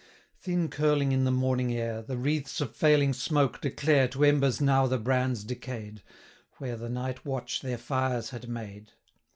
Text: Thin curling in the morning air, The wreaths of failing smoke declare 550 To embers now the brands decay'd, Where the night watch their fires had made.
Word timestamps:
Thin 0.39 0.67
curling 0.69 1.11
in 1.11 1.25
the 1.25 1.31
morning 1.31 1.71
air, 1.71 2.01
The 2.01 2.17
wreaths 2.17 2.59
of 2.59 2.75
failing 2.75 3.13
smoke 3.13 3.61
declare 3.61 4.07
550 4.07 4.17
To 4.17 4.23
embers 4.25 4.59
now 4.59 4.87
the 4.87 4.97
brands 4.97 5.43
decay'd, 5.43 6.01
Where 6.57 6.75
the 6.75 6.89
night 6.89 7.23
watch 7.23 7.61
their 7.61 7.77
fires 7.77 8.31
had 8.31 8.49
made. 8.49 8.93